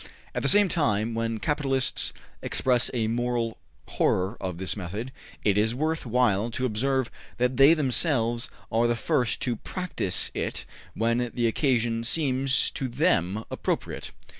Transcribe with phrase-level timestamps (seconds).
[0.33, 2.11] At the same time, when capitalists
[2.41, 3.57] express a moral
[3.87, 5.11] horror of this method,
[5.43, 10.65] it is worth while to observe that they themselves are the first to practice it
[10.95, 14.09] when the occasion seems to them appropriate.